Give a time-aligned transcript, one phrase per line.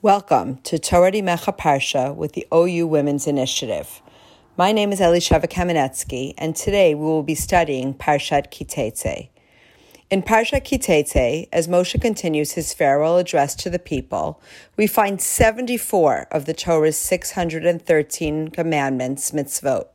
[0.00, 4.00] Welcome to Torat Imecha Parsha with the OU Women's Initiative.
[4.56, 9.30] My name is Elisheva Kamenetsky, and today we will be studying Parshat Ki Teitzei.
[10.08, 14.40] In Parshat Ki Teitzei, as Moshe continues his farewell address to the people,
[14.76, 19.88] we find 74 of the Torah's 613 commandments, mitzvot.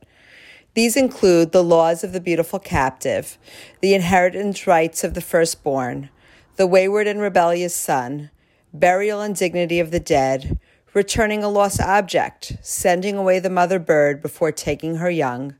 [0.74, 3.38] These include the laws of the beautiful captive,
[3.80, 6.10] the inheritance rights of the firstborn,
[6.56, 8.28] the wayward and rebellious son,
[8.74, 10.58] burial and dignity of the dead,
[10.92, 15.54] returning a lost object, sending away the mother bird before taking her young,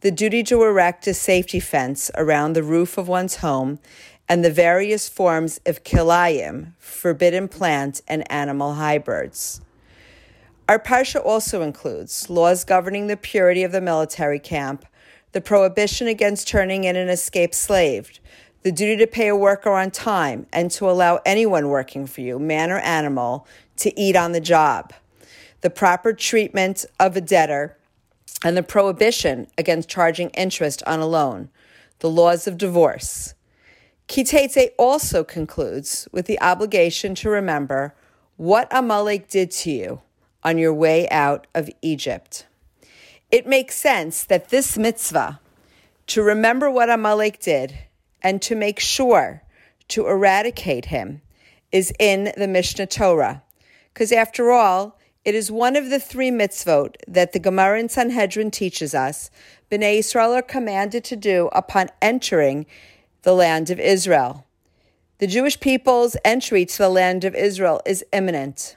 [0.00, 3.78] the duty to erect a safety fence around the roof of one's home,
[4.28, 9.60] and the various forms of kilayim, forbidden plant and animal hybrids.
[10.66, 14.86] Our parsha also includes laws governing the purity of the military camp,
[15.32, 18.18] the prohibition against turning in an escaped slave,
[18.64, 22.38] the duty to pay a worker on time and to allow anyone working for you,
[22.38, 23.46] man or animal,
[23.76, 24.92] to eat on the job,
[25.60, 27.76] the proper treatment of a debtor,
[28.42, 31.50] and the prohibition against charging interest on a loan,
[31.98, 33.34] the laws of divorce.
[34.06, 37.94] Ki Teitzei also concludes with the obligation to remember
[38.36, 40.00] what Amalek did to you
[40.42, 42.46] on your way out of Egypt.
[43.30, 45.40] It makes sense that this mitzvah,
[46.08, 47.78] to remember what Amalek did,
[48.24, 49.42] and to make sure
[49.88, 51.20] to eradicate him
[51.70, 53.42] is in the Mishneh Torah.
[53.92, 58.50] Because after all, it is one of the three mitzvot that the Gemara in Sanhedrin
[58.50, 59.30] teaches us
[59.70, 62.66] Bnei Israel are commanded to do upon entering
[63.22, 64.46] the land of Israel.
[65.18, 68.76] The Jewish people's entry to the land of Israel is imminent.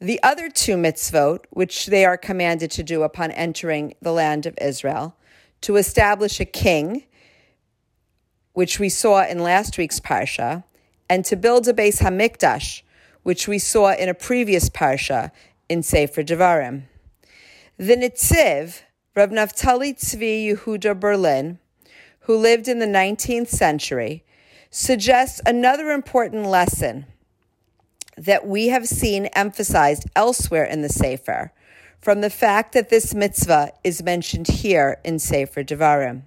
[0.00, 4.56] The other two mitzvot, which they are commanded to do upon entering the land of
[4.60, 5.16] Israel,
[5.62, 7.04] to establish a king
[8.58, 10.64] which we saw in last week's parsha,
[11.08, 12.82] and to build a Beit Hamikdash,
[13.22, 15.30] which we saw in a previous parsha
[15.68, 16.82] in Sefer Devarim.
[17.76, 18.82] The Netziv,
[19.14, 21.60] Rav Naftali Tzvi Yehuda Berlin,
[22.22, 24.24] who lived in the 19th century,
[24.70, 27.06] suggests another important lesson
[28.16, 31.52] that we have seen emphasized elsewhere in the Sefer
[32.00, 36.22] from the fact that this mitzvah is mentioned here in Sefer Devarim.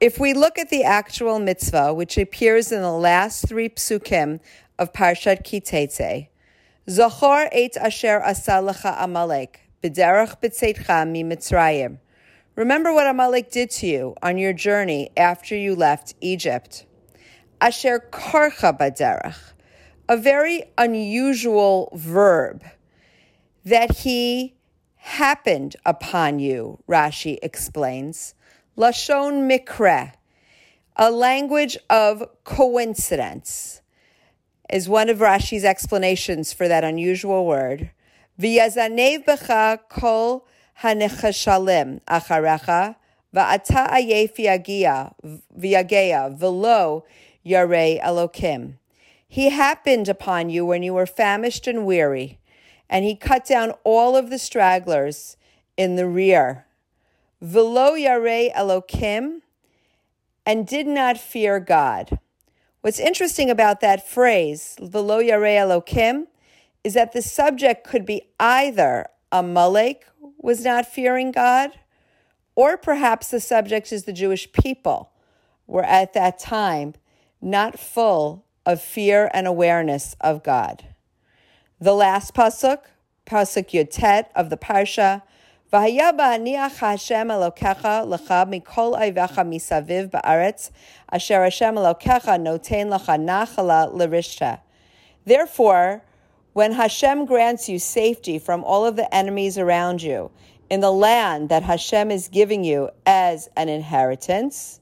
[0.00, 4.38] If we look at the actual mitzvah, which appears in the last three psukim
[4.78, 6.28] of Parshat Ki Teitzei,
[6.88, 11.98] Zachor et asher asalacha Amalek, b'derech b'tzeitcha mi Mitzrayim.
[12.54, 16.86] Remember what Amalek did to you on your journey after you left Egypt.
[17.60, 19.52] Asher karcha b'derech,
[20.08, 22.62] a very unusual verb
[23.64, 24.54] that he
[24.94, 28.36] happened upon you, Rashi explains.
[28.78, 30.12] Lashon Mikra,
[30.94, 33.82] a language of coincidence,
[34.70, 37.90] is one of Rashi's explanations for that unusual word.
[38.40, 40.46] V'yazanev b'cha kol
[40.82, 42.94] hanechashalim acharecha
[43.34, 47.02] va'ata ayef v'yageya v'lo
[47.44, 48.74] yarei elokim.
[49.26, 52.38] He happened upon you when you were famished and weary,
[52.88, 55.36] and he cut down all of the stragglers
[55.76, 56.64] in the rear.
[57.40, 59.42] Velo Yare Elokim,
[60.44, 62.18] and did not fear God.
[62.80, 66.26] What's interesting about that phrase, Velo Yare Elokim,
[66.82, 70.06] is that the subject could be either Amalek
[70.38, 71.70] was not fearing God,
[72.54, 75.12] or perhaps the subject is the Jewish people
[75.66, 76.94] were at that time
[77.40, 80.86] not full of fear and awareness of God.
[81.80, 82.78] The last pasuk,
[83.26, 85.22] pasuk Yud Tet of the parsha,
[85.73, 90.71] והיה בהניח השם אלוקיך לך מכל אויביך מסביב בארץ,
[91.11, 94.53] אשר השם אלוקיך נותן לך נחלה לרשתה.
[95.25, 96.01] Therefore,
[96.53, 100.29] when Hashem grants you safety from all of the enemies around you
[100.69, 104.79] in the land that Hashem is giving you as an inheritance,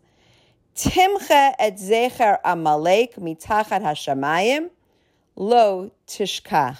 [0.75, 4.69] timche et zecher amalek mitachat hashamayim
[5.35, 6.79] lo tishkach.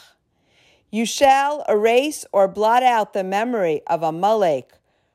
[0.90, 4.72] You shall erase or blot out the memory of Amalek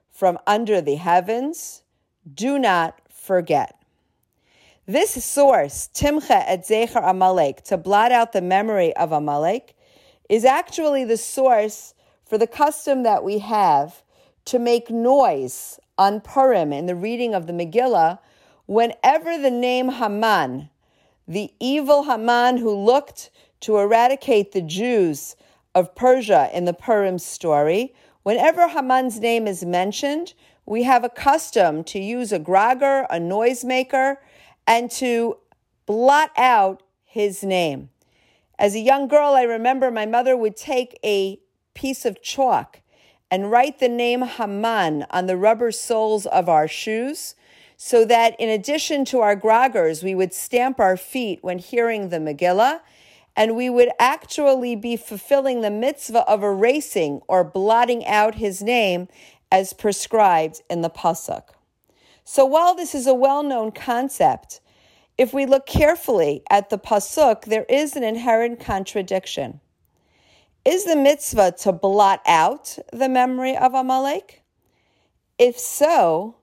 [0.09, 1.83] from under the heavens.
[2.33, 3.77] Do not forget.
[4.85, 9.75] This source, Timcha et Zecher Amalek, to blot out the memory of Amalek,
[10.27, 11.93] is actually the source
[12.25, 14.03] for the custom that we have
[14.45, 18.19] to make noise on Purim in the reading of the Megillah
[18.65, 20.69] whenever the name Haman,
[21.27, 23.29] the evil Haman who looked
[23.61, 25.35] to eradicate the Jews
[25.73, 30.33] of Persia in the Purim story, whenever Haman's name is mentioned,
[30.65, 34.17] we have a custom to use a grogger, a noisemaker,
[34.67, 35.37] and to
[35.85, 37.89] blot out his name.
[38.59, 41.39] As a young girl, I remember my mother would take a
[41.73, 42.81] piece of chalk
[43.29, 47.35] and write the name Haman on the rubber soles of our shoes
[47.77, 52.19] so that in addition to our groggers, we would stamp our feet when hearing the
[52.19, 52.81] Megillah,
[53.35, 59.07] and we would actually be fulfilling the mitzvah of erasing or blotting out his name
[59.51, 61.43] as prescribed in the Pasuk.
[62.23, 64.61] So while this is a well known concept,
[65.17, 69.59] if we look carefully at the Pasuk, there is an inherent contradiction.
[70.63, 74.43] Is the mitzvah to blot out the memory of Amalek?
[75.39, 76.35] If so,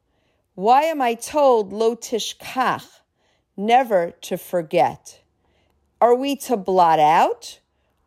[0.55, 2.85] why am I told lo tishkach,
[3.57, 5.21] never to forget?
[6.01, 7.59] Are we to blot out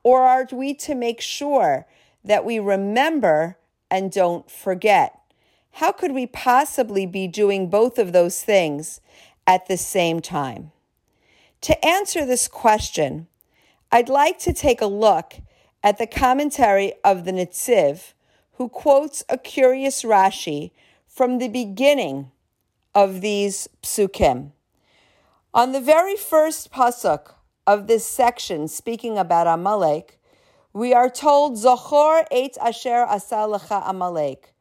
[0.03, 1.85] or are we to make sure
[2.23, 3.57] that we remember
[3.89, 5.19] and don't forget?
[5.73, 9.01] How could we possibly be doing both of those things
[9.45, 10.71] at the same time?
[11.61, 13.27] To answer this question,
[13.91, 15.35] I'd like to take a look
[15.83, 18.13] at the commentary of the Netziv,
[18.53, 20.71] who quotes a curious Rashi
[21.07, 22.31] from the beginning
[22.95, 24.51] of these psukim.
[25.53, 27.33] On the very first pasuk
[27.67, 30.19] of this section, speaking about Amalek,
[30.73, 34.53] we are told, Zochor et asher asalacha Amalek.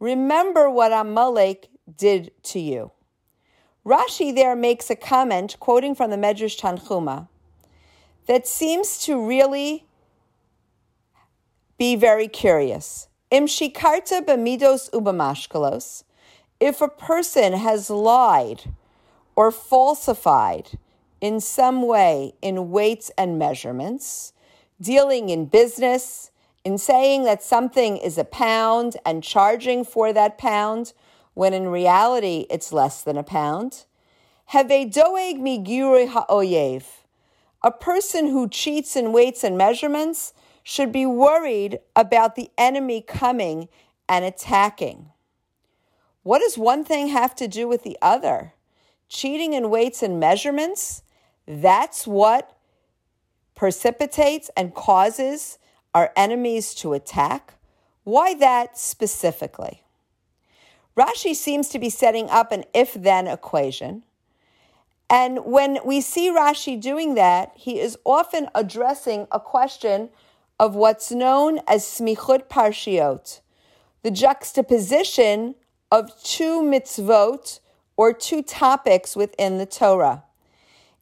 [0.00, 2.90] Remember what Amalek did to you.
[3.84, 7.28] Rashi there makes a comment, quoting from the Medrash Tanchuma,
[8.26, 9.86] that seems to really
[11.78, 13.08] be very curious.
[13.30, 16.04] Im shikarta b'midos ubamashkalos,
[16.60, 18.64] if a person has lied
[19.36, 20.78] or falsified
[21.20, 24.32] in some way in weights and measurements,
[24.80, 26.30] dealing in business,
[26.64, 30.92] in saying that something is a pound and charging for that pound,
[31.34, 33.84] when in reality it's less than a pound.
[34.46, 36.84] Have doeg miguri ha'oyev.
[37.62, 40.32] A person who cheats in weights and measurements
[40.62, 43.68] should be worried about the enemy coming
[44.08, 45.10] and attacking.
[46.22, 48.52] What does one thing have to do with the other?
[49.08, 51.02] Cheating in weights and measurements?
[51.48, 52.54] That's what
[53.54, 55.58] precipitates and causes
[55.94, 57.54] our enemies to attack?
[58.04, 59.82] Why that specifically?
[60.96, 64.04] Rashi seems to be setting up an if then equation.
[65.08, 70.10] And when we see Rashi doing that, he is often addressing a question
[70.60, 73.40] of what's known as smichut parshiot,
[74.02, 75.54] the juxtaposition
[75.90, 77.60] of two mitzvot
[77.96, 80.24] or two topics within the Torah.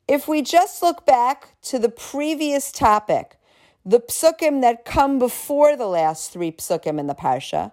[0.08, 3.38] If we just look back to the previous topic,
[3.84, 7.72] the psukim that come before the last three psukim in the parsha,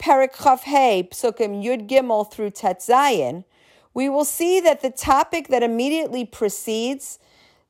[0.00, 3.44] Perek Chaf Hey, psukim Yud Gimel through Tet Zayin,
[3.94, 7.20] we will see that the topic that immediately precedes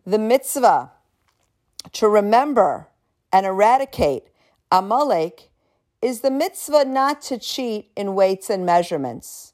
[0.06, 0.92] the mitzvah
[1.92, 2.88] to remember
[3.32, 4.24] and eradicate
[4.72, 5.50] Amalek
[6.00, 9.52] is the mitzvah not to cheat in weights and measurements.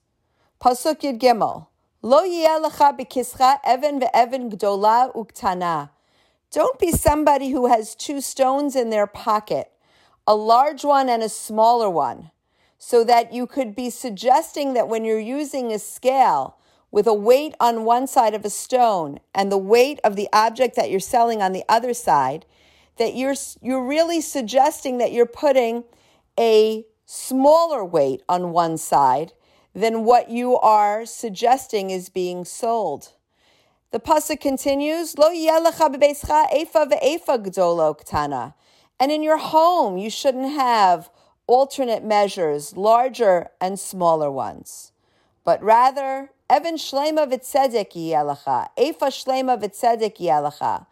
[0.61, 1.67] Pasuk Yud Gimel.
[6.53, 9.73] Don't be somebody who has two stones in their pocket,
[10.27, 12.31] a large one and a smaller one,
[12.79, 16.57] so that you could be suggesting that when you're using a scale
[16.91, 20.77] with a weight on one side of a stone and the weight of the object
[20.77, 22.47] that you're selling on the other side,
[22.99, 25.85] that you're, you're really suggesting that you're putting
[26.39, 29.33] a smaller weight on one side
[29.77, 33.13] than what you are suggesting is being sold.
[33.91, 35.93] The pasuk continues, Lo efa
[38.99, 41.11] And in your home, you shouldn't have
[41.47, 44.93] alternate measures, larger and smaller ones,
[45.45, 50.87] but rather, Evan shlema v'tzedek yalacha, efa shlema v'tzedek yalacha.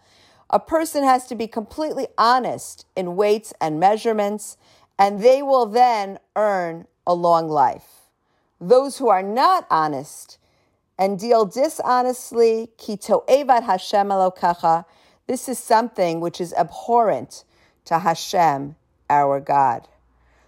[0.50, 4.58] A person has to be completely honest in weights and measurements,
[4.98, 7.93] and they will then earn a long life.
[8.68, 10.38] Those who are not honest
[10.98, 14.12] and deal dishonestly, Hashem
[15.26, 17.44] this is something which is abhorrent
[17.84, 18.76] to Hashem,
[19.10, 19.88] our God.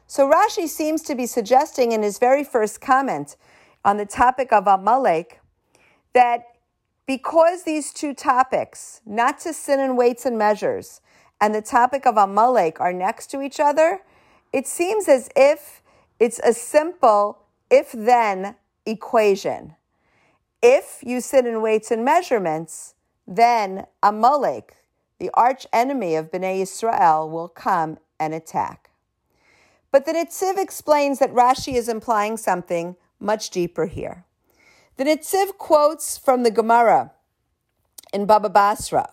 [0.06, 3.37] So Rashi seems to be suggesting in his very first comment
[3.85, 5.40] on the topic of Amalek
[6.14, 6.44] that
[7.06, 11.02] because these two topics, not to sin in weights and measures,
[11.38, 14.00] and the topic of Amalek are next to each other,
[14.54, 15.82] it seems as if
[16.18, 19.75] it's a simple if then equation.
[20.62, 22.94] If you sin in weights and measurements,
[23.26, 24.76] then Amalek,
[25.18, 28.90] the arch enemy of Bnei Israel, will come and attack.
[29.90, 34.25] But the Netziv explains that Rashi is implying something much deeper here.
[34.96, 37.12] The Netziv quotes from the Gemara
[38.12, 39.11] in Baba Basra,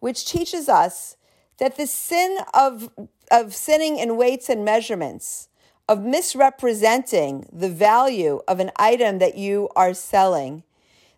[0.00, 1.16] which teaches us
[1.58, 2.90] that the sin of,
[3.30, 5.48] of sinning in weights and measurements,
[5.88, 10.62] of misrepresenting the value of an item that you are selling,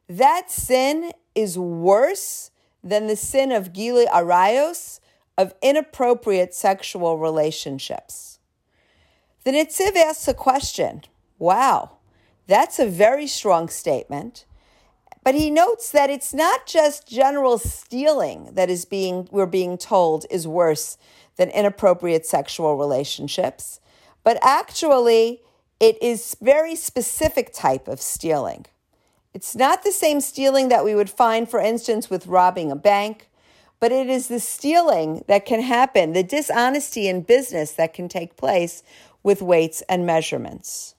[0.09, 2.51] that sin is worse
[2.83, 5.01] than the sin of gilui arayos,
[5.39, 8.39] of inappropriate sexual relationships.
[9.45, 11.03] The Netziv asks a question.
[11.39, 11.99] Wow,
[12.47, 14.47] that's a very strong statement.
[15.23, 20.25] But he notes that it's not just general stealing that is being we're being told
[20.31, 20.99] is worse
[21.37, 23.81] than inappropriate sexual relationships,
[24.27, 25.41] but actually
[25.79, 28.67] it is very specific type of stealing.
[29.33, 33.31] It's not the same stealing that we would find, for instance, with robbing a bank,
[33.79, 38.37] but it is the stealing that can happen, the dishonesty in business that can take
[38.37, 38.83] place
[39.23, 40.97] with weights and measurements.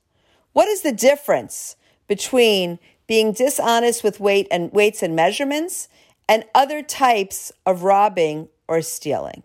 [0.54, 1.76] What is the difference
[2.08, 5.90] between being dishonest with weight and weights and measurements,
[6.30, 9.44] and other types of robbing or stealing.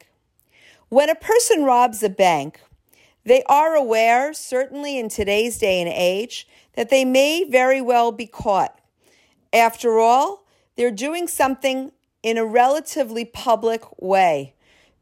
[0.88, 2.60] When a person robs a bank,
[3.24, 8.26] they are aware, certainly in today's day and age, that they may very well be
[8.26, 8.80] caught.
[9.52, 10.44] After all,
[10.76, 14.54] they're doing something in a relatively public way.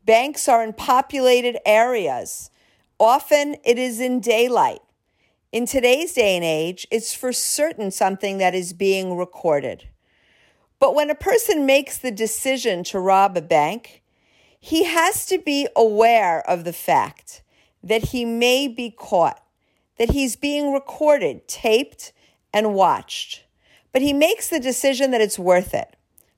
[0.04, 2.50] Banks are in populated areas.
[2.98, 4.80] Often it is in daylight.
[5.52, 9.88] In today's day and age, it's for certain something that is being recorded.
[10.78, 14.02] But when a person makes the decision to rob a bank,
[14.58, 17.42] he has to be aware of the fact
[17.82, 19.42] that he may be caught,
[19.98, 22.12] that he's being recorded, taped,
[22.52, 23.44] and watched.
[23.92, 25.96] But he makes the decision that it's worth it.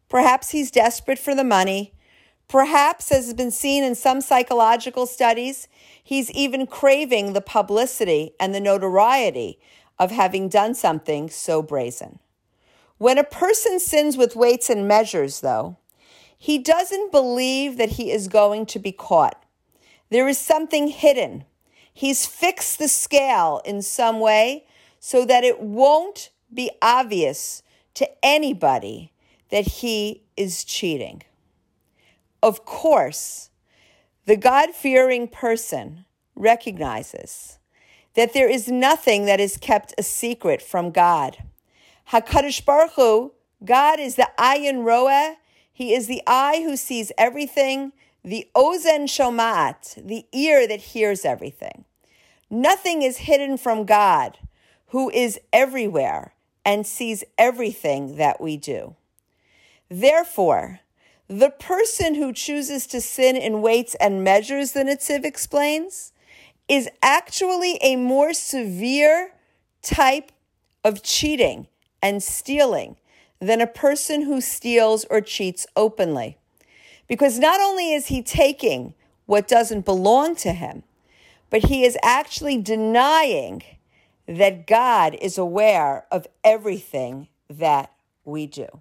[0.09, 1.93] Perhaps he's desperate for the money.
[2.49, 5.69] Perhaps, as has been seen in some psychological studies,
[6.03, 9.59] He's even craving the publicity and the notoriety
[9.99, 12.19] of having done something so brazen.
[12.99, 15.77] When a person sins with weights and measures, though,
[16.37, 19.42] he doesn't believe that he is going to be caught.
[20.13, 21.47] There is something hidden.
[21.91, 24.67] He's fixed the scale in some way
[25.01, 27.63] so that it won't be obvious
[27.95, 29.15] to anybody
[29.49, 31.23] that he is cheating.
[32.43, 33.49] Of course,
[34.27, 36.05] the God fearing person
[36.37, 37.59] recognizes
[38.13, 41.39] that there is nothing that is kept a secret from God.
[42.11, 43.33] HaKadosh Baruch Hu,
[43.65, 45.37] God is the ayin roeh.
[45.73, 47.93] He is the eye who sees everything,
[48.25, 51.85] the ozen shomat, the ear that hears everything.
[52.49, 54.39] Nothing is hidden from God,
[54.89, 58.95] who is everywhere and sees everything that we do.
[59.89, 60.81] Therefore,
[61.29, 66.13] the person who chooses to sin in weights and measures, the Netziv explains,
[66.69, 69.33] is actually a more severe
[69.83, 70.31] type
[70.85, 71.67] of cheating
[72.03, 72.97] and stealing
[73.41, 76.37] than a person who steals or cheats openly.
[77.13, 78.95] Because not only is he taking
[79.27, 80.83] what doesn't belong to him,
[81.51, 83.63] but he is actually denying
[84.27, 87.93] that God is aware of everything that
[88.25, 88.81] we do.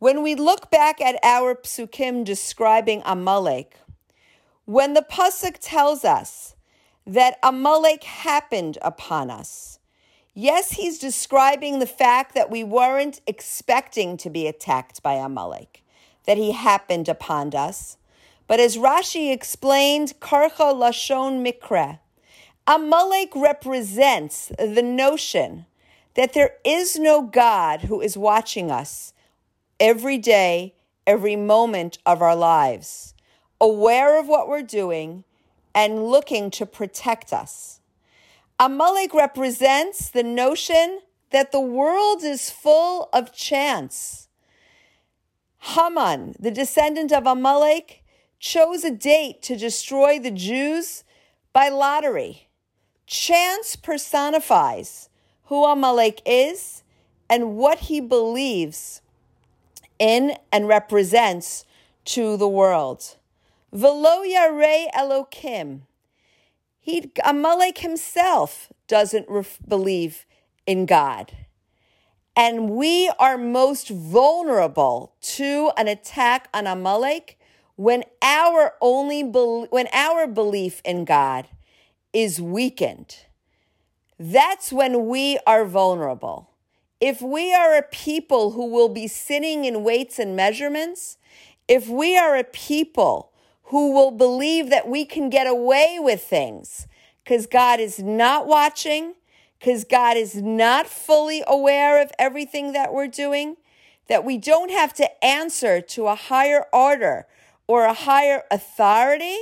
[0.00, 3.76] When we look back at our psukim describing Amalek,
[4.64, 6.56] when the pasuk tells us
[7.06, 9.78] that Amalek happened upon us,
[10.34, 15.84] yes, he's describing the fact that we weren't expecting to be attacked by Amalek,
[16.24, 17.96] that he happened upon us.
[18.46, 22.00] But as Rashi explained, Karcha Lashon Mikra,
[22.66, 25.66] Amalek represents the notion
[26.14, 29.12] that there is no God who is watching us
[29.80, 30.74] every day,
[31.06, 33.14] every moment of our lives,
[33.60, 35.24] aware of what we're doing
[35.74, 37.80] and looking to protect us.
[38.60, 41.00] Amalek represents the notion
[41.30, 44.28] that the world is full of chance.
[45.62, 48.02] Haman, the descendant of Amalek,
[48.40, 51.04] chose a date to destroy the Jews
[51.52, 52.48] by lottery.
[53.06, 55.08] Chance personifies
[55.44, 56.82] who Amalek is
[57.30, 59.02] and what he believes
[60.00, 61.64] in and represents
[62.06, 63.16] to the world.
[63.72, 65.82] Velo Yarei Elokim.
[66.80, 70.26] He, Amalek himself doesn't ref- believe
[70.66, 71.32] in God.
[72.34, 77.38] And we are most vulnerable to an attack on Amalek
[77.76, 81.48] when our only be- when our belief in God
[82.12, 83.16] is weakened.
[84.18, 86.50] That's when we are vulnerable.
[87.00, 91.18] If we are a people who will be sinning in weights and measurements,
[91.66, 93.32] if we are a people
[93.64, 96.86] who will believe that we can get away with things
[97.24, 99.14] because God is not watching,
[99.62, 103.56] because God is not fully aware of everything that we're doing,
[104.08, 107.26] that we don't have to answer to a higher order
[107.68, 109.38] or a higher authority,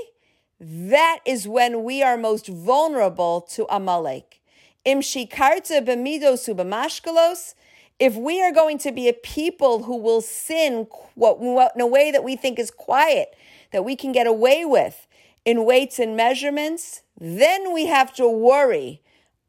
[0.61, 4.43] that is when we are most vulnerable to Amalek.
[4.85, 7.55] Im shikarta b'midos
[7.99, 10.87] if we are going to be a people who will sin
[11.17, 13.35] in a way that we think is quiet,
[13.73, 15.07] that we can get away with
[15.47, 19.01] in weights and measurements, then we have to worry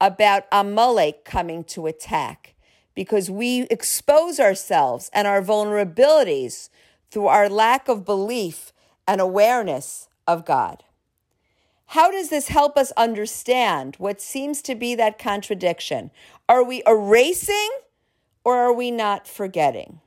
[0.02, 2.56] about Amalek coming to attack
[2.96, 6.70] because we expose ourselves and our vulnerabilities
[7.12, 8.74] through our lack of belief
[9.08, 10.84] and awareness of God.
[11.88, 16.10] How does this help us understand what seems to be that contradiction?
[16.50, 17.70] Are we erasing
[18.44, 20.00] or are we not forgetting?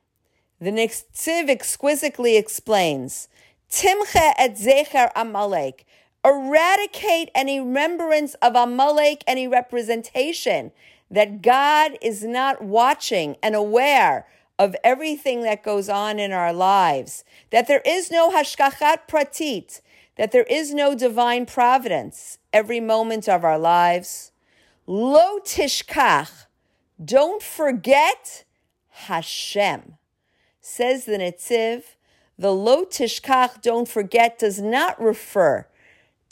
[0.61, 3.29] The next Netziv exquisitely explains,
[3.71, 5.85] Timche et zecher Amalek,
[6.25, 10.73] eradicate any remembrance of Amalek, any representation
[11.11, 14.27] that God is not watching and aware
[14.59, 19.81] of everything that goes on in our lives, that there is no hashgachat pratit,
[20.17, 24.33] that there is no divine providence every moment of our lives.
[24.87, 26.47] Lo tishkach,
[27.05, 28.45] don't forget
[28.91, 29.97] Hashem.
[30.61, 31.83] Says the Netziv,
[32.39, 35.67] the lo tishkach, don't forget, does not refer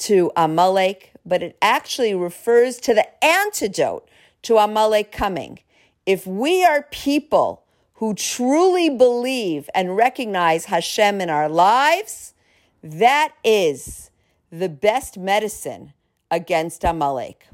[0.02, 4.08] to Amalek, but it actually refers to the antidote
[4.42, 5.60] to Amalek coming.
[6.06, 12.34] If we are people who truly believe and recognize Hashem in our lives,
[12.82, 14.10] that is
[14.50, 15.92] the best medicine
[16.30, 17.46] against Amalek.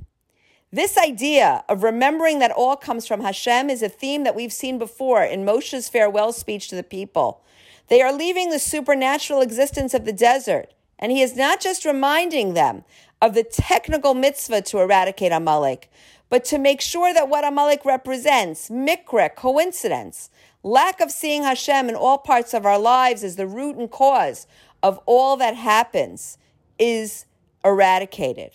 [0.72, 4.78] This idea of remembering that all comes from Hashem is a theme that we've seen
[4.78, 7.42] before in Moshe's farewell speech to the people.
[7.88, 12.54] They are leaving the supernatural existence of the desert, and he is not just reminding
[12.54, 12.84] them
[13.20, 15.90] of the technical mitzvah to eradicate Amalek,
[16.28, 20.30] but to make sure that what Amalek represents, mikra, coincidence,
[20.62, 24.46] lack of seeing Hashem in all parts of our lives as the root and cause
[24.82, 26.38] of all that happens
[26.78, 27.24] is
[27.64, 28.52] eradicated.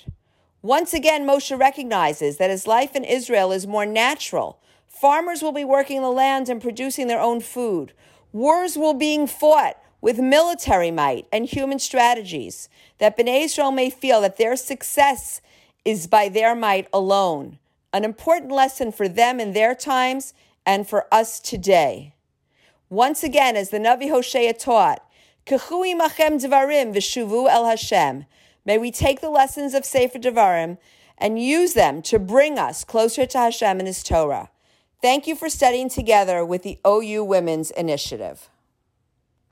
[0.62, 4.60] Once again, Moshe recognizes that his life in Israel is more natural.
[4.88, 7.92] Farmers will be working the land and producing their own food.
[8.32, 14.20] Wars will be fought with military might and human strategies, that Bnei Israel may feel
[14.20, 15.40] that their success
[15.86, 17.58] is by their might alone.
[17.94, 20.34] An important lesson for them in their times
[20.66, 22.14] and for us today.
[22.90, 25.10] Once again, as the Navi Hosea taught,
[25.46, 28.26] Kechui machem dvarim v'shuvu el Hashem.
[28.66, 30.80] May we take the lessons of Sefer Devarim
[31.18, 34.50] and use them to bring us closer to Hashem and His Torah.
[35.02, 38.50] Thank you for studying together with the OU Women's Initiative.